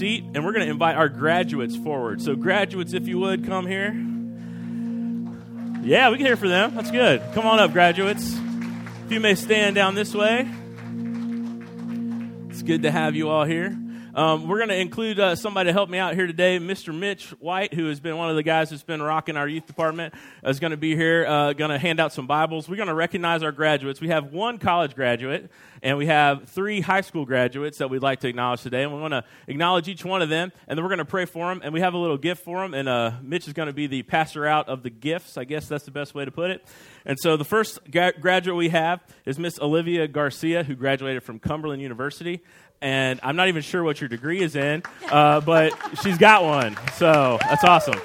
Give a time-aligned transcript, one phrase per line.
[0.00, 2.22] seat, and we're going to invite our graduates forward.
[2.22, 3.92] So, graduates, if you would, come here.
[5.86, 6.74] Yeah, we can hear for them.
[6.74, 7.22] That's good.
[7.34, 8.34] Come on up, graduates.
[9.04, 10.50] If you may stand down this way.
[12.48, 13.78] It's good to have you all here.
[14.12, 16.58] Um, we're going to include uh, somebody to help me out here today.
[16.58, 16.96] Mr.
[16.96, 20.14] Mitch White, who has been one of the guys that's been rocking our youth department,
[20.42, 22.68] is going to be here, uh, going to hand out some Bibles.
[22.68, 24.00] We're going to recognize our graduates.
[24.00, 25.48] We have one college graduate,
[25.80, 28.82] and we have three high school graduates that we'd like to acknowledge today.
[28.82, 31.24] And we want to acknowledge each one of them, and then we're going to pray
[31.24, 31.60] for them.
[31.62, 33.86] And we have a little gift for them, and uh, Mitch is going to be
[33.86, 35.38] the passer out of the gifts.
[35.38, 36.66] I guess that's the best way to put it.
[37.06, 41.38] And so the first ga- graduate we have is Miss Olivia Garcia, who graduated from
[41.38, 42.42] Cumberland University
[42.82, 45.72] and I'm not even sure what your degree is in, uh, but
[46.02, 46.76] she's got one.
[46.94, 48.00] So that's awesome.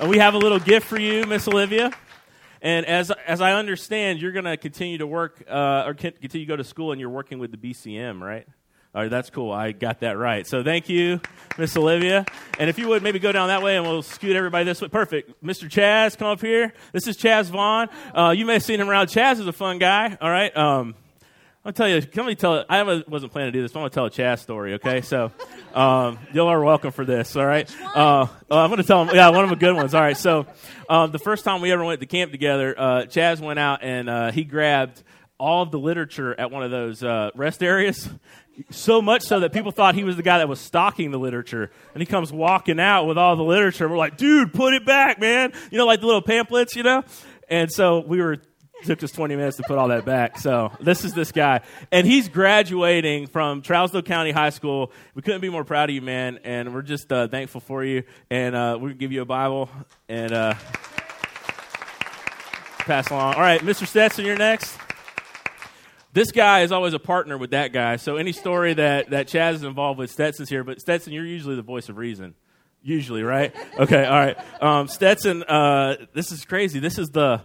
[0.00, 1.92] And we have a little gift for you, Miss Olivia.
[2.60, 6.46] And as, as I understand, you're going to continue to work uh, or continue to
[6.46, 8.46] go to school and you're working with the BCM, right?
[8.94, 9.50] All right, that's cool.
[9.50, 10.46] I got that right.
[10.46, 11.20] So thank you,
[11.58, 12.24] Miss Olivia.
[12.60, 14.86] And if you would maybe go down that way and we'll scoot everybody this way.
[14.86, 15.44] Perfect.
[15.44, 15.68] Mr.
[15.68, 16.72] Chaz, come up here.
[16.92, 17.88] This is Chaz Vaughn.
[18.14, 19.08] Uh, you may have seen him around.
[19.08, 20.16] Chaz is a fun guy.
[20.20, 20.56] All right.
[20.56, 20.94] Um,
[21.66, 23.94] I'll tell you, can me tell, I wasn't planning to do this, but I'm to
[23.94, 25.00] tell a Chaz story, okay?
[25.00, 25.32] So,
[25.72, 27.74] um, y'all are welcome for this, all right?
[27.82, 30.14] Uh, uh, I'm to tell them, yeah, one of the good ones, all right?
[30.14, 30.44] So,
[30.90, 34.10] um, the first time we ever went to camp together, uh, Chaz went out and
[34.10, 35.02] uh, he grabbed
[35.38, 38.10] all of the literature at one of those uh, rest areas,
[38.68, 41.70] so much so that people thought he was the guy that was stocking the literature.
[41.94, 43.88] And he comes walking out with all the literature.
[43.88, 45.54] We're like, dude, put it back, man.
[45.70, 47.04] You know, like the little pamphlets, you know?
[47.48, 48.38] And so we were
[48.84, 50.38] took us 20 minutes to put all that back.
[50.38, 51.62] So this is this guy.
[51.90, 54.92] And he's graduating from Trousdale County High School.
[55.14, 56.38] We couldn't be more proud of you, man.
[56.44, 58.04] And we're just uh, thankful for you.
[58.30, 59.68] And uh, to give you a Bible
[60.08, 60.54] and uh,
[62.78, 63.34] pass along.
[63.34, 63.86] All right, Mr.
[63.86, 64.76] Stetson, you're next.
[66.12, 67.96] This guy is always a partner with that guy.
[67.96, 70.62] So any story that, that Chaz is involved with, Stetson's here.
[70.62, 72.34] But Stetson, you're usually the voice of reason.
[72.82, 73.52] Usually, right?
[73.78, 74.62] Okay, all right.
[74.62, 76.78] Um, Stetson, uh, this is crazy.
[76.78, 77.40] This is the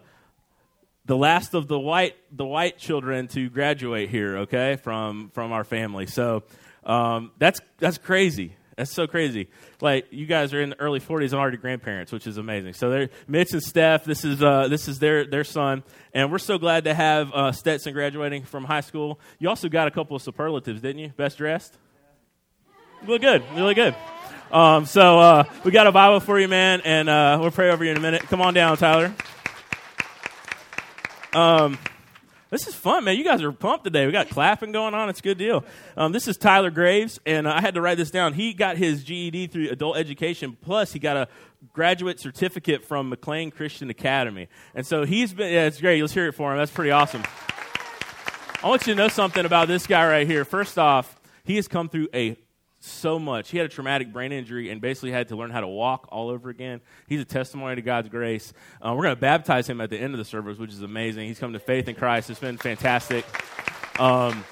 [1.09, 5.64] the last of the white the white children to graduate here, okay, from from our
[5.64, 6.06] family.
[6.06, 6.44] So
[6.84, 8.56] um, that's that's crazy.
[8.78, 9.50] That's so crazy.
[9.81, 12.74] Like you guys are in the early 40s and already grandparents, which is amazing.
[12.74, 14.06] So they're Mitch and Steph.
[14.06, 15.84] This is uh, this is their their son,
[16.14, 19.20] and we're so glad to have uh, Stetson graduating from high school.
[19.40, 21.09] You also got a couple of superlatives, didn't you?
[21.18, 21.76] Best dressed.
[23.02, 23.44] You look good.
[23.56, 23.96] Really good.
[24.52, 27.84] Um, so uh, we got a Bible for you, man, and uh, we'll pray over
[27.84, 28.22] you in a minute.
[28.22, 29.12] Come on down, Tyler.
[31.34, 31.78] Um,
[32.50, 33.16] this is fun, man.
[33.16, 34.07] You guys are pumped today.
[34.07, 35.09] We got clapping going on.
[35.09, 35.63] It's a good deal.
[35.95, 38.34] Um, this is Tyler Graves, and I had to write this down.
[38.34, 41.28] He got his GED through adult education, plus he got a
[41.73, 44.47] graduate certificate from McLean Christian Academy.
[44.73, 46.01] And so he's been, yeah, it's great.
[46.01, 46.57] Let's hear it for him.
[46.57, 47.23] That's pretty awesome.
[48.63, 50.44] I want you to know something about this guy right here.
[50.44, 52.35] First off, he has come through a
[52.79, 53.50] so much.
[53.50, 56.29] He had a traumatic brain injury and basically had to learn how to walk all
[56.29, 56.81] over again.
[57.07, 58.53] He's a testimony to God's grace.
[58.81, 61.28] Uh, we're going to baptize him at the end of the service, which is amazing.
[61.28, 62.29] He's come to faith in Christ.
[62.29, 63.25] It's been fantastic.
[64.00, 64.45] Um,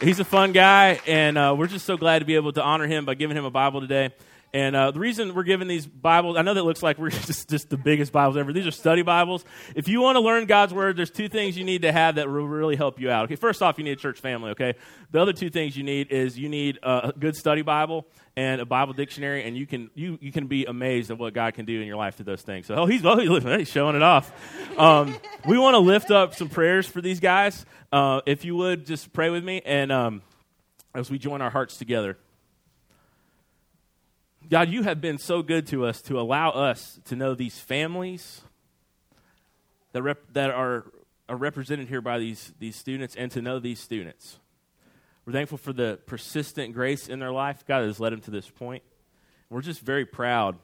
[0.00, 2.86] he's a fun guy, and uh, we're just so glad to be able to honor
[2.86, 4.12] him by giving him a Bible today.
[4.54, 7.50] And uh, the reason we're giving these Bibles, I know that looks like we're just,
[7.50, 8.52] just the biggest Bibles ever.
[8.52, 9.44] These are study Bibles.
[9.74, 12.28] If you want to learn God's Word, there's two things you need to have that
[12.28, 13.24] will really help you out.
[13.24, 14.74] Okay, first off, you need a church family, okay?
[15.10, 18.06] The other two things you need is you need a good study Bible
[18.36, 21.54] and a Bible dictionary, and you can, you, you can be amazed at what God
[21.54, 22.66] can do in your life through those things.
[22.66, 23.18] So, oh, he's, oh,
[23.58, 24.32] he's showing it off.
[24.78, 25.16] Um,
[25.48, 27.66] we want to lift up some prayers for these guys.
[27.90, 30.22] Uh, if you would, just pray with me, and um,
[30.94, 32.18] as we join our hearts together.
[34.50, 38.42] God, you have been so good to us to allow us to know these families
[39.92, 40.84] that, rep- that are,
[41.28, 44.38] are represented here by these, these students and to know these students.
[45.24, 47.64] We're thankful for the persistent grace in their life.
[47.66, 48.82] God has led them to this point.
[49.48, 50.56] We're just very proud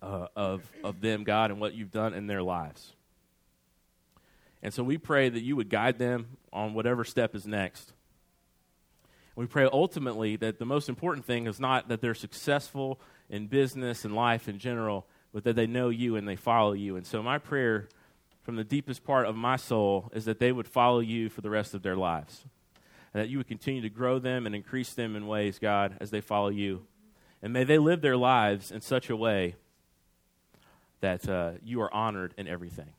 [0.00, 2.92] uh, of, of them, God, and what you've done in their lives.
[4.62, 7.92] And so we pray that you would guide them on whatever step is next.
[9.38, 12.98] We pray ultimately that the most important thing is not that they're successful
[13.30, 16.96] in business and life in general, but that they know you and they follow you.
[16.96, 17.88] And so, my prayer
[18.42, 21.50] from the deepest part of my soul is that they would follow you for the
[21.50, 22.46] rest of their lives.
[23.14, 26.10] And that you would continue to grow them and increase them in ways, God, as
[26.10, 26.84] they follow you.
[27.40, 29.54] And may they live their lives in such a way
[30.98, 32.90] that uh, you are honored in everything.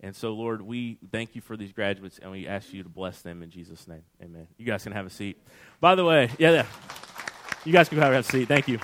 [0.00, 3.22] And so, Lord, we thank you for these graduates and we ask you to bless
[3.22, 4.02] them in Jesus' name.
[4.22, 4.46] Amen.
[4.58, 5.42] You guys can have a seat.
[5.80, 6.66] By the way, yeah, yeah.
[7.64, 8.46] You guys can have a seat.
[8.46, 8.78] Thank you.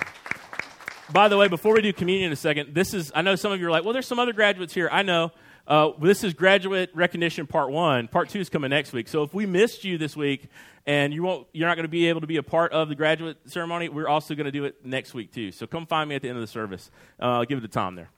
[1.11, 3.51] By the way, before we do communion in a second, this is, I know some
[3.51, 4.89] of you are like, well, there's some other graduates here.
[4.91, 5.31] I know.
[5.67, 8.07] uh, this is graduate recognition part one.
[8.07, 9.07] Part two is coming next week.
[9.07, 10.47] So if we missed you this week
[10.85, 12.95] and you won't, you're not going to be able to be a part of the
[12.95, 15.51] graduate ceremony, we're also going to do it next week too.
[15.51, 16.91] So come find me at the end of the service.
[17.21, 18.09] Uh, I'll give it to Tom there.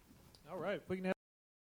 [0.51, 0.81] All right.
[0.87, 1.14] We can have